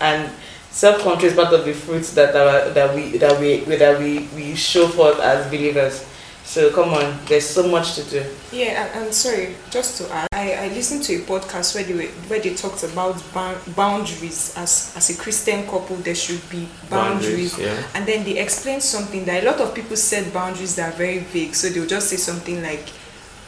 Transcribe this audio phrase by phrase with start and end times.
[0.00, 0.30] and
[0.70, 4.54] self-control is part of the fruits that are, that we that we that we, we
[4.54, 6.06] show forth as believers.
[6.42, 8.24] So come on, there's so much to do.
[8.50, 11.94] Yeah, and, and sorry, just to add, I, I listened to a podcast where they
[11.94, 16.66] were, where they talked about bound, boundaries as as a Christian couple there should be
[16.88, 17.86] boundaries, Boundaries, yeah.
[17.94, 21.18] and then they explained something that a lot of people set boundaries that are very
[21.18, 21.54] vague.
[21.54, 22.88] So they'll just say something like,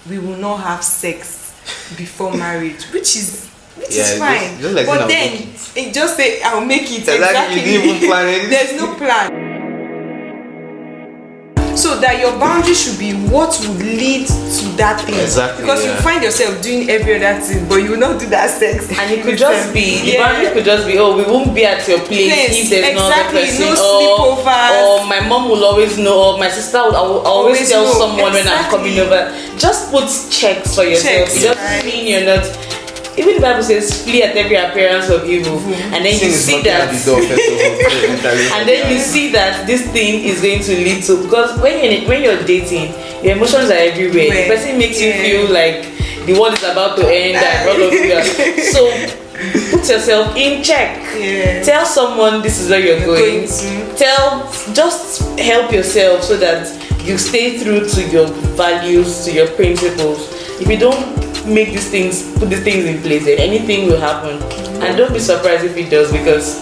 [0.08, 1.58] "We will not have sex
[1.96, 4.60] before marriage," which is which Yeah, is fine.
[4.60, 7.56] just like but then make it just say, "I'll make it." Exactly, Exactly.
[7.60, 8.50] you didn't even plan anything.
[8.50, 9.42] There's no plan.
[11.74, 15.16] So that your boundary should be what would lead to that thing.
[15.16, 18.50] Exactly, Because you find yourself doing every other thing, but you will not do that
[18.50, 18.92] sex.
[18.92, 21.80] And it could just be the boundary could just be oh we won't be at
[21.88, 24.72] your place, Place, if there's no other exactly, person no sleepovers.
[24.84, 27.92] or my mom will always know or my sister will, will always, Always tell know,
[27.96, 29.32] someone when I'm coming over.
[29.56, 31.32] Just put checks for yourself.
[31.32, 31.84] Checks, it doesn't right.
[31.88, 32.44] mean you're not.
[33.16, 35.58] Even the Bible says flee at every appearance of evil,
[35.92, 37.28] and then Sin you see that at the door you
[38.56, 42.08] and then you see that this thing is going to lead to because when you're
[42.08, 42.88] when you're dating
[43.22, 44.48] your emotions are everywhere the Where?
[44.56, 45.22] person makes you Yeah.
[45.22, 45.84] feel like
[46.26, 48.24] the world is about to end and all of you are
[48.72, 48.88] so
[49.76, 51.62] put yourself in check Yeah.
[51.62, 53.96] tell someone this is where you're, You're going, going to.
[53.96, 56.64] tell just help yourself so that
[57.04, 58.26] you stay true to your
[58.56, 61.02] values to your principles if you don't
[61.46, 64.40] make these things put these things in place then anything will happen
[64.82, 66.60] and don't be surprised if it does because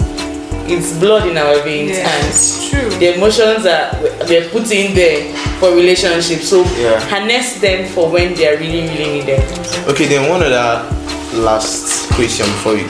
[0.70, 2.88] it's blood in our veins Yeah, and it's true.
[2.98, 3.90] the emotions are
[4.28, 7.00] we're putting there for relationships so Yeah.
[7.10, 9.42] harness them for when they are really really needed
[9.88, 10.86] Okay, then one other
[11.34, 12.88] last question before we go.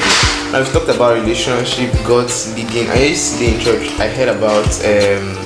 [0.53, 2.89] Now we've talked about relationship, God's leading.
[2.91, 3.85] I used to stay in church.
[4.01, 5.37] I heard about um,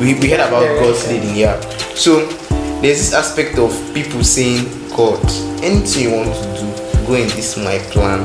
[0.00, 0.80] we, we heard about Yeah.
[0.80, 1.36] God's leading.
[1.36, 1.60] Yeah.
[1.94, 2.26] So
[2.80, 4.64] there's this aspect of people saying,
[4.96, 5.20] God,
[5.66, 6.66] anything you want to do,
[7.06, 8.22] go in this my plan.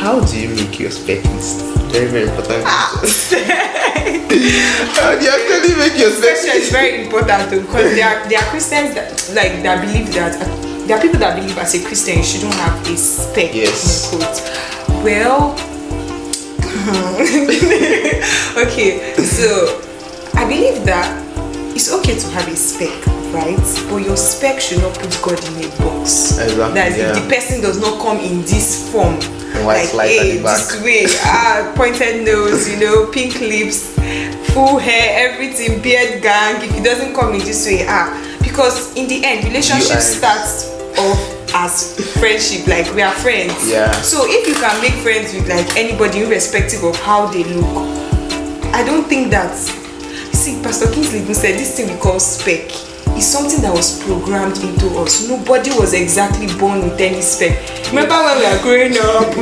[0.00, 1.66] How do you make your spec list?
[1.90, 2.62] Very very important.
[2.64, 3.02] Ah.
[4.96, 8.28] How do you actually make your spec Question is very important too, because there are
[8.28, 10.46] there are Christians that like that believe that uh,
[10.86, 13.54] there are people that believe as a Christian you shouldn't have a spec.
[13.54, 14.12] Yes.
[14.12, 14.40] in quotes.
[15.02, 15.58] Well,
[18.62, 19.82] okay, so
[20.34, 21.10] I believe that
[21.74, 22.90] it's okay to have a spec,
[23.32, 23.58] right?
[23.88, 26.38] But your spec should not put God in a box.
[26.38, 27.16] Exactly, That yeah.
[27.16, 29.16] if the person does not come in this form,
[29.64, 33.94] like hey, this way, ah, pointed nose, you know, pink lips,
[34.52, 36.62] full hair, everything, beard gang.
[36.62, 41.54] If it doesn't come in this way, ah, because in the end, relationship starts off
[41.54, 43.54] as friendship, like we are friends.
[43.68, 43.90] Yeah.
[44.02, 47.76] So if you can make friends with like anybody, irrespective of how they look,
[48.74, 49.54] I don't think that.
[50.32, 52.72] See, Pastor Kingsley even said this thing we call spec
[53.16, 55.28] is something that was programmed into us.
[55.28, 57.58] Nobody was exactly born with any spec.
[57.88, 59.36] Remember when we were growing up,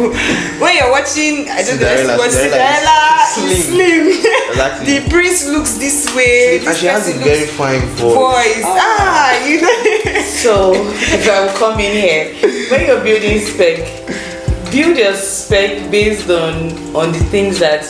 [0.60, 4.04] when you're watching, I don't Cinderella, know, what Cinderella Cinderella is is slim.
[4.50, 4.98] Exactly.
[4.98, 6.58] the prince looks this way.
[6.66, 8.14] And she has a very fine voice.
[8.14, 8.64] voice.
[8.66, 10.20] Ah, you know.
[10.40, 12.34] So, if I'm coming here,
[12.70, 13.86] when you're building spec,
[14.72, 17.84] build your spec based on on the things that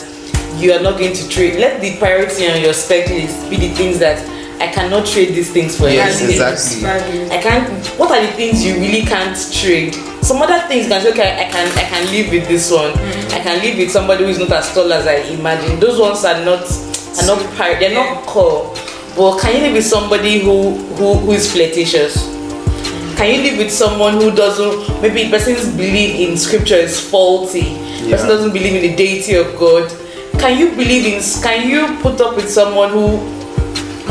[0.57, 1.59] you are not going to trade.
[1.59, 4.19] Let the priority on your spec list be the things that
[4.61, 6.41] I cannot trade these things for Yes, anything.
[6.41, 7.31] exactly.
[7.31, 7.87] I can't.
[7.99, 9.95] What are the things you really can't trade?
[10.21, 12.91] Some other things can say, okay, I can, I can live with this one.
[12.93, 13.33] Mm.
[13.33, 15.79] I can live with somebody who is not as tall as I imagine.
[15.79, 16.61] Those ones are not,
[17.19, 18.71] are not, pri- they're not core.
[19.17, 22.15] But can you live with somebody who, who, who is flirtatious?
[22.27, 23.17] Mm.
[23.17, 25.01] Can you live with someone who doesn't?
[25.01, 27.61] Maybe the person's belief in scripture is faulty.
[28.05, 28.11] Yeah.
[28.15, 29.89] Person doesn't believe in the deity of God.
[30.39, 31.21] Can you believe in?
[31.43, 33.17] Can you put up with someone who,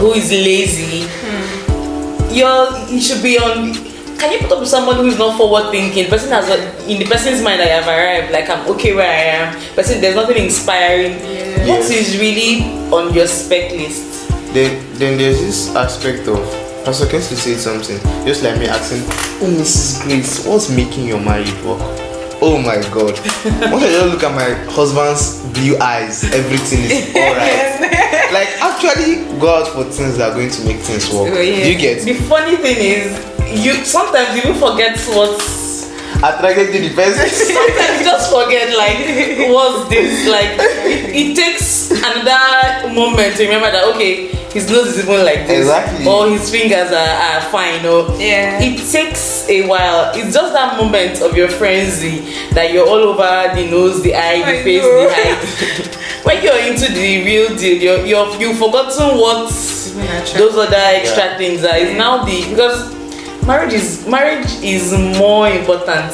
[0.01, 1.07] who is lazy?
[1.09, 2.33] Hmm.
[2.33, 3.75] you're you should be on
[4.19, 6.59] can you put up with someone who is not forward thinking person has a,
[6.91, 10.17] in the person's mind i have arrived like i'm okay where i am person there's
[10.17, 11.15] nothing inspiring
[11.61, 11.91] What Yes.
[11.91, 16.41] is really on your spec list Then, then there's this aspect of
[16.85, 19.05] Pastor Kingsley said something, just like me asking,
[19.45, 20.03] Oh, Mrs.
[20.03, 21.79] Grace, what's making your marriage work?
[22.41, 23.13] Oh my God!
[23.71, 28.00] Once I just look at my husband's blue eyes, everything is alright.
[28.33, 31.33] Like actually, go out for things that are going to make things work.
[31.35, 31.65] Oh, yeah.
[31.65, 36.95] Do you get the funny thing is you sometimes even forget what's attracted to the
[36.95, 37.29] person?
[37.29, 38.99] sometimes you just forget like
[39.55, 40.51] what's this like
[40.87, 45.61] it, it takes another moment to remember that okay his nose is even like this
[45.61, 46.07] Exactly.
[46.07, 48.59] or his fingers are, are fine or Yeah.
[48.61, 52.21] it takes a while it's just that moment of your frenzy
[52.53, 55.09] that you're all over the nose the eye the I face know.
[55.09, 59.49] the height when you're into the real deal you're, you're you've forgotten what
[60.37, 61.37] those other extra Yeah.
[61.39, 62.95] things are it's now the because
[63.47, 66.13] marriage is marriage is more important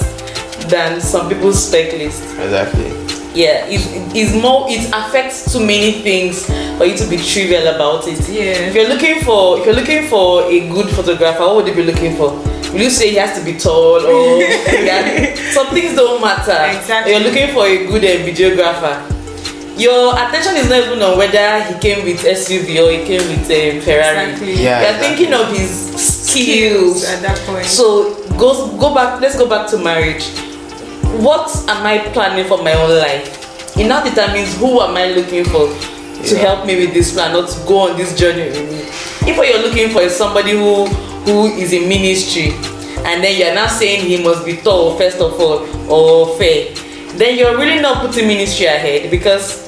[0.70, 2.88] than some people's spec list exactly.
[3.34, 4.64] yeah, it's, it's more.
[4.68, 6.46] It affects too many things
[6.78, 8.18] for you to be trivial about it.
[8.28, 8.66] Yeah.
[8.66, 11.82] If you're looking for if you're looking for a good photographer, what would you be
[11.84, 12.30] looking for?
[12.72, 14.40] Will you say he has to be tall or
[14.90, 16.56] yeah, some things don't matter?
[16.78, 17.12] Exactly.
[17.12, 18.96] You're looking for a good uh, videographer.
[19.76, 23.50] Your attention is not even on whether he came with SUV or he came with
[23.50, 24.30] a Ferrari.
[24.32, 24.54] Exactly.
[24.54, 25.08] Yeah, You're exactly.
[25.16, 25.70] thinking of his
[26.00, 27.04] skills.
[27.04, 27.66] at that point.
[27.66, 29.20] So go go back.
[29.20, 30.24] Let's go back to marriage.
[31.20, 33.76] What am I planning for my own life?
[33.76, 36.38] It now determines who am I looking for to Yeah.
[36.40, 38.80] help me with this plan not to go on this journey with me.
[39.30, 40.86] If what you're looking for is somebody who
[41.28, 42.54] who is in ministry,
[43.04, 46.72] and then you're now saying he must be tall first of all or fair,
[47.18, 49.65] then you're really not putting ministry ahead because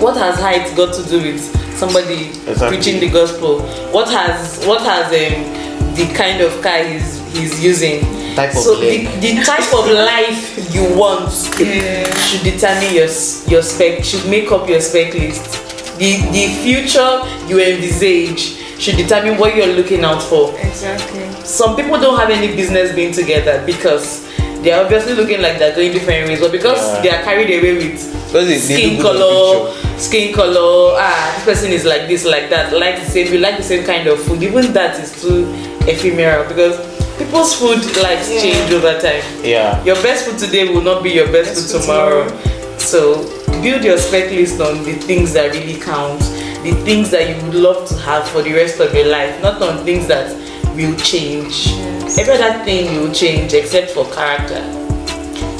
[0.00, 1.40] what has height got to do with
[1.76, 2.68] somebody Exactly.
[2.68, 3.62] preaching the gospel?
[3.92, 8.04] What has what has um, the kind of car he's he's using?
[8.34, 12.02] Type of so the, the type of life you want Yeah.
[12.26, 13.08] should determine your
[13.48, 15.62] your spec should make up your spec list.
[15.98, 21.30] The the future you envisage should determine what you're looking out for exactly.
[21.44, 24.26] some people don't have any business being together because
[24.64, 27.00] they're obviously looking like they're going different ways, but because Yeah.
[27.02, 31.44] they are carried away with Because they- they skin do color, skin color, ah, this
[31.44, 34.20] person is like this, like that, like the same, we like the same kind of
[34.22, 34.42] food.
[34.42, 35.46] Even that is too
[35.86, 36.76] ephemeral because
[37.18, 38.40] people's food likes Yeah.
[38.42, 39.22] change over time.
[39.44, 39.78] Yeah.
[39.84, 42.24] Your best food today will not be your best, Best food food tomorrow.
[42.24, 42.78] tomorrow.
[42.78, 43.24] So
[43.62, 46.20] build your spec list on the things that really count,
[46.64, 49.62] the things that you would love to have for the rest of your life, not
[49.62, 50.26] on things that
[50.74, 51.66] will change.
[51.68, 52.18] Yes.
[52.18, 54.62] Every other thing will change except for character,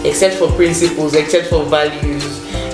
[0.06, 2.24] except for principles, except for values.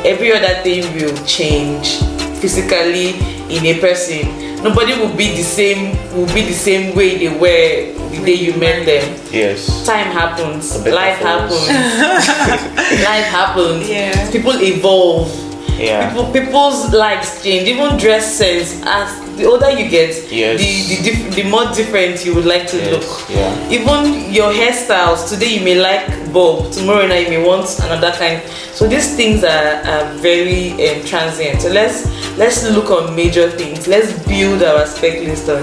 [0.05, 1.99] Every other thing will change
[2.41, 3.11] physically
[3.55, 4.49] in a person.
[4.63, 8.53] Nobody will be the same will be the same way they were the day you
[8.59, 9.87] met them Yes.
[9.87, 11.69] time happens life force.
[11.69, 12.29] happens
[13.09, 14.31] life happens Yeah.
[14.31, 15.31] people evolve
[15.79, 16.09] Yeah.
[16.11, 19.09] people people's likes change even dress sense as
[19.41, 20.61] the older you get Yes.
[20.61, 23.77] the the, dif- the more different you would like to Yes, look yeah.
[23.77, 28.43] even your hairstyles today you may like bob tomorrow night you may want another kind
[28.77, 32.07] so these things are, are very um, transient so let's
[32.39, 35.63] let's look on major things let's build our spec list on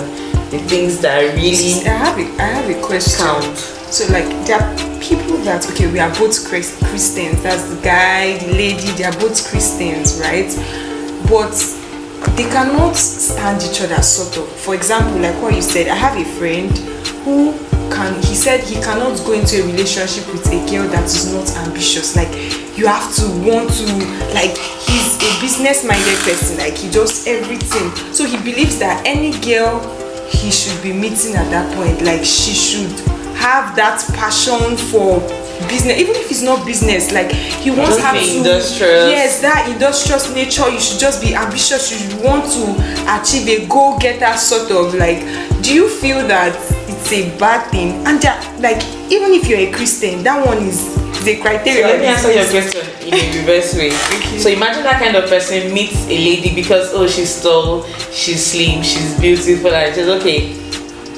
[0.51, 3.25] the things that really I have a, I have a question.
[3.25, 3.57] count
[3.91, 7.41] So like there are people that okay we are both Chris- Christians.
[7.44, 8.91] That's the guy, the lady.
[8.97, 10.47] They are both Christians, right?
[11.31, 11.56] But
[12.36, 14.48] they cannot stand each other sort of.
[14.60, 16.72] For example, like what you said, I have a friend
[17.24, 17.54] who
[17.90, 18.14] can.
[18.24, 22.16] He said he cannot go into a relationship with a girl that is not ambitious.
[22.16, 22.30] Like
[22.78, 23.86] you have to want to
[24.34, 26.58] like he's a business minded person.
[26.58, 27.92] Like he does everything.
[28.14, 29.80] So he believes that any girl
[30.30, 32.92] he should be meeting at that point like she should
[33.38, 35.22] have that passion for
[35.68, 39.09] business even if it's not business like he wants Just her be to industrious.
[39.09, 42.63] yes that industrious nature you should just be ambitious you should want to
[43.19, 45.19] achieve a goal-getter sort of like
[45.63, 46.54] do you feel that
[46.88, 48.81] it's a bad thing and that like
[49.12, 50.94] even if you're a christian that one is
[51.25, 53.88] the So criteria let me answer your question in a reverse way.
[53.92, 54.38] Okay.
[54.39, 57.83] So imagine that kind of person meets a lady because oh she's tall,
[58.13, 60.54] she's slim, she's beautiful, and says okay,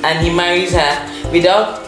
[0.03, 1.83] and he marries her without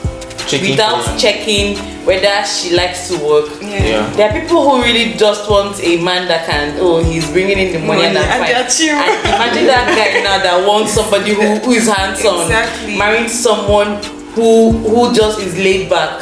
[0.45, 3.50] Checking without for- checking whether she likes to work.
[3.62, 4.09] yeah, Yeah.
[4.15, 7.74] There are people who really just want a man that can oh he's bringing in
[7.74, 8.89] the money, and Money, I'm and fine.
[8.89, 12.98] And imagine that guy now that wants somebody who, who is hands-on, Exactly.
[12.98, 14.01] marrying someone
[14.34, 16.22] who who just is laid back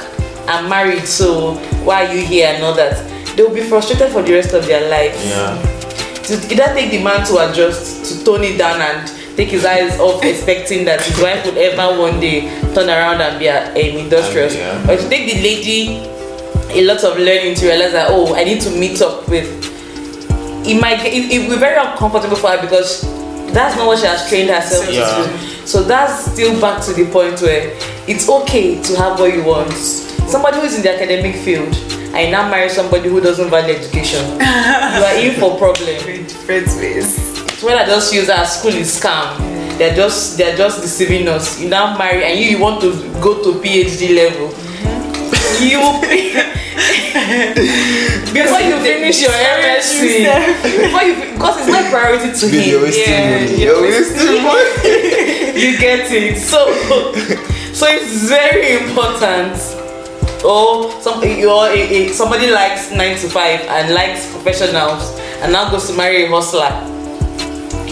[0.50, 1.06] and married.
[1.08, 1.56] So
[1.86, 2.98] why are you here and all that?
[3.38, 5.16] They will be frustrated for the rest of their lives.
[5.26, 5.56] Yeah.
[6.28, 9.10] To either take the man to adjust, to tone it down and
[9.40, 12.42] take his eyes off expecting that his wife would ever one day
[12.76, 14.54] turn around and be a, um, industrious.
[14.56, 14.84] Yeah.
[14.92, 16.04] Or to take the lady
[16.78, 19.48] a lot of learning to realize that oh I need to meet up with
[20.68, 23.02] it might it, it will be very uncomfortable for her because
[23.54, 25.24] that's not what she has trained herself Yeah.
[25.24, 25.66] to do.
[25.66, 27.72] So that's still back to the point where
[28.08, 29.72] it's okay to have what you want.
[30.28, 31.74] Somebody who is in the academic field
[32.14, 35.86] I now marry somebody who doesn't value education, you are in for problem.
[36.26, 39.38] different ways When I just use that school is scam.
[39.78, 41.60] They're just they're just deceiving us.
[41.60, 44.54] You now marry and you, you want to go to PhD level.
[45.60, 45.80] You
[48.34, 50.24] before you finish your MSc,
[50.84, 52.82] before you because it's not priority to you're him.
[52.84, 53.62] wasting Yeah, money.
[53.62, 55.60] you're wasting money.
[55.62, 56.38] you get it.
[56.38, 56.72] So
[57.74, 59.58] so it's very important.
[60.46, 65.70] Or some you're a, a, somebody likes nine to five and likes professionals and now
[65.70, 66.72] goes to marry a hustler.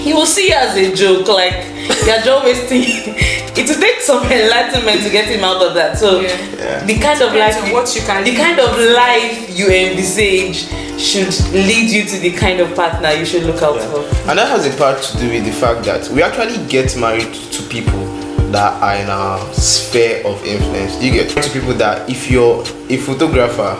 [0.04, 1.66] He will see you as a joke, like
[2.06, 2.84] you're just wasting
[3.58, 5.98] it will take some enlightenment to get him out of that.
[5.98, 6.30] So Yeah.
[6.58, 6.84] Yeah.
[6.86, 10.68] the kind of life you- what you can the live kind of life you envisage
[11.00, 14.00] should lead you to the kind of partner you should look out for.
[14.30, 17.34] And that has a part to do with the fact that we actually get married
[17.34, 18.04] to people
[18.52, 21.02] that are in our sphere of influence.
[21.04, 23.76] You get to people that if you're a photographer,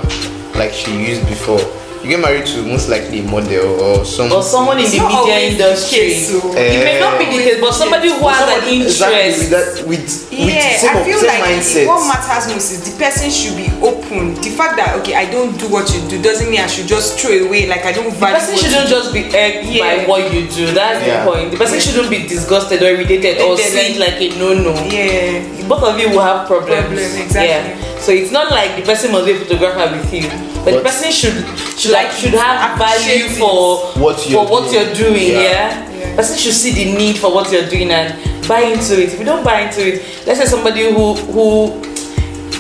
[0.56, 1.60] like she used before,
[2.08, 5.08] you get married to most likely a model or some Or someone in the media
[5.12, 5.98] always the industry.
[6.00, 9.28] case, so- it may not be the case, but somebody who has an Somebody- exactly,
[9.40, 11.86] with that with, with same, I of- feel same like mindset.
[11.88, 14.36] what matters most is the person should be open.
[14.40, 17.20] The fact that okay, I don't do what you do doesn't mean I should just
[17.20, 17.68] throw away.
[17.68, 18.36] Like I don't The value.
[18.40, 19.84] person what you shouldn't just be egged Yeah.
[19.84, 20.72] by what you do.
[20.72, 21.26] That's Yeah.
[21.26, 21.52] the point.
[21.52, 24.72] The person shouldn't be disgusted or irritated or Irritated, see it like a no-no.
[24.88, 25.44] Yeah.
[25.68, 26.88] Both of you will have problems.
[26.88, 27.48] Problem, exactly.
[27.52, 27.87] Yeah.
[28.00, 30.30] So it's not like the person must be a photographer with you,
[30.64, 31.34] but, the person should
[31.78, 34.74] should like should have Appreciate value for What for you're what doing.
[34.86, 35.32] you're doing.
[35.32, 35.42] Yeah.
[35.42, 35.98] Yeah.
[35.98, 36.16] Yeah.
[36.16, 38.14] Person should see the need for what you're doing and
[38.48, 39.14] buy into it.
[39.14, 41.82] If you don't buy into it, let's say somebody who who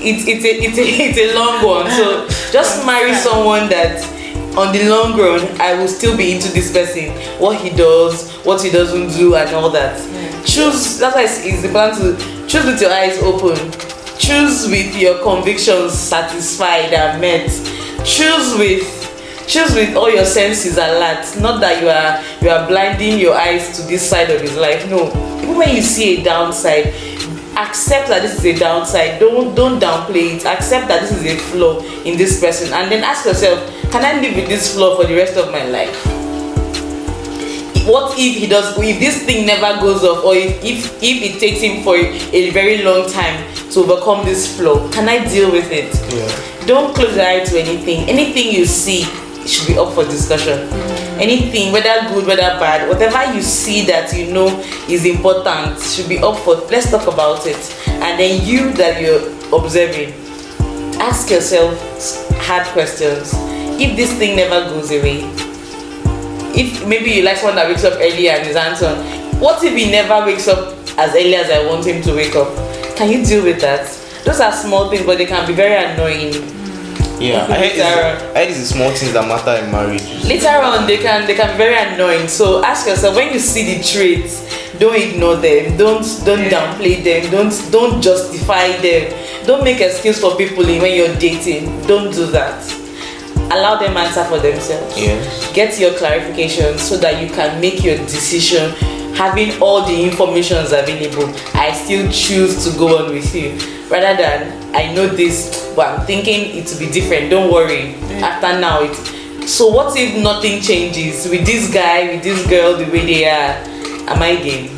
[0.02, 1.90] it's it's a it's a it's a long one.
[1.92, 4.04] So just marry someone that
[4.58, 8.62] on the long run I will still be into this person, what he does, what
[8.62, 9.96] he doesn't do and all that.
[10.46, 13.56] Choose that's why it's, it's important to choose with your eyes open.
[14.20, 17.50] Choose with your convictions satisfied and met.
[18.06, 18.94] Choose with
[19.48, 21.26] choose with all your senses alert.
[21.40, 24.90] Not that you are you are blinding your eyes to this side of his life.
[24.90, 25.08] No.
[25.42, 26.94] Even when you see a downside,
[27.58, 31.36] accept that this is a downside don't don't downplay it accept that this is a
[31.50, 33.60] flaw in this person and then ask yourself
[33.92, 36.06] can i live with this flaw for the rest of my life
[37.88, 41.40] what if he does if this thing never goes off or if if, if it
[41.40, 45.52] takes him for a, a very long time to overcome this flaw can i deal
[45.52, 45.94] with it?
[46.14, 46.66] Yeah.
[46.68, 48.08] don't close your eye to anything.
[48.10, 49.04] Anything you see
[49.48, 50.60] should be up for discussion.
[51.20, 54.48] Anything whether good whether bad whatever you see that you know
[54.90, 57.58] is important should be up for let's talk about it.
[57.88, 59.24] And then you that you're
[59.58, 60.14] observing
[61.00, 61.74] ask yourself
[62.42, 63.32] hard questions.
[63.80, 65.24] If this thing never goes away
[66.58, 68.98] if maybe you like someone that wakes up early and is handsome
[69.40, 72.48] what if he never wakes up as early as i want him to wake up
[72.98, 73.86] can you deal with that?
[74.26, 76.34] Those are small things but they can be very annoying.
[77.20, 78.16] Yeah, I hate, Later on.
[78.16, 80.06] it's, I heard the small things that matter in marriage.
[80.26, 82.28] later on they can they can be very annoying.
[82.28, 84.46] So ask yourself when you see the traits
[84.78, 85.78] don't ignore them.
[85.78, 86.54] Don't don't Yeah.
[86.76, 87.32] downplay them.
[87.32, 89.14] Don't don't justify them.
[89.48, 91.82] Don't make excuse for people when you're dating.
[91.88, 92.62] Don't do that.
[93.50, 94.94] Allow them answer for themselves.
[94.98, 95.52] Yes.
[95.54, 98.74] get your clarification so that you can make your decision
[99.18, 103.58] having all the informations available i still choose to go on with you.
[103.90, 107.96] Rather than i know this but i'm thinking it will be different don't worry.
[108.22, 108.96] After now it
[109.48, 111.30] so what if nothing changes?
[111.30, 113.56] With this guy with this girl the way they are
[114.10, 114.78] am i game?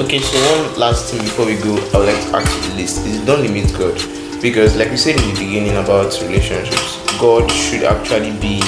[0.00, 2.76] Okay, so one last thing before we go, I would like to ask you the
[2.76, 3.06] list.
[3.06, 3.92] Is don't limit God.
[4.40, 8.60] Because like we said in the beginning about relationships, God should actually be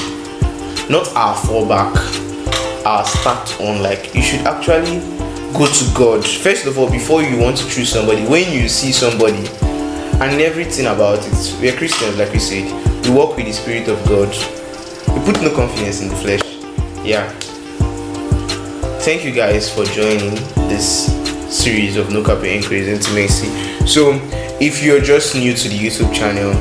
[0.92, 1.96] not our fallback,
[2.84, 3.82] our start on.
[3.82, 5.00] Like you should actually
[5.52, 6.24] go to God.
[6.24, 9.46] First of all, before you want to choose somebody, when you see somebody
[10.20, 12.70] and everything about it, we are Christians, like we said.
[13.04, 14.28] We walk with the Spirit of God.
[15.08, 16.42] We put no confidence in the flesh.
[17.04, 17.32] Yeah
[19.02, 20.32] thank you guys for joining
[20.68, 21.06] this
[21.52, 23.48] series of no cap increase intimacy
[23.84, 24.12] so
[24.60, 26.52] if you're just new to the youtube channel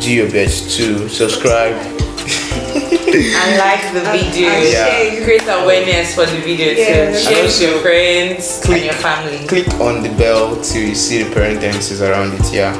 [0.00, 1.76] do your best to subscribe
[3.40, 4.48] and like the video.
[4.50, 5.24] and share.
[5.24, 7.12] create awareness for the video Yeah.
[7.12, 9.46] too share with your friends Click- and your family.
[9.46, 12.72] click on the bell to see the parentheses around it yeah.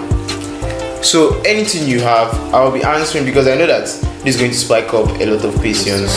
[1.03, 3.85] So anything you have i'll be answering because i know that
[4.25, 6.11] this is going to spike up a lot of questions.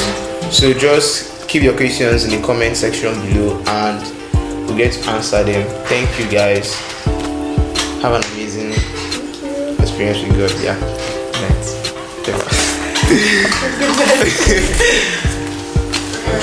[0.52, 4.02] So just keep your questions in the comment section below and
[4.66, 5.68] we'll get to answer them.
[5.86, 6.74] Thank you guys.
[8.02, 8.72] Have an amazing
[9.80, 10.80] experience with god yeah.
[11.40, 12.79] Night.
[13.10, 13.16] す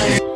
[0.09, 0.26] ごい。